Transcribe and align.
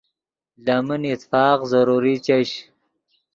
لے 0.65 0.77
من 0.87 1.01
اتفاق 1.13 1.59
ضروری 1.71 2.15
چش 2.25 2.49